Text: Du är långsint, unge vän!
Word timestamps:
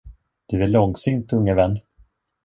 Du 0.45 0.63
är 0.63 0.67
långsint, 0.67 1.33
unge 1.33 1.53
vän! 1.53 1.79